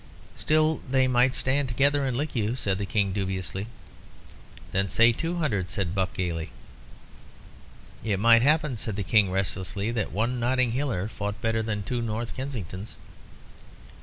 [0.35, 3.67] "Still they might stand together and lick you," said the King, dubiously.
[4.71, 6.49] "Then say two hundred," said Buck, gaily.
[8.03, 12.01] "It might happen," said the King, restlessly, "that one Notting Hiller fought better than two
[12.01, 12.95] North Kensingtons."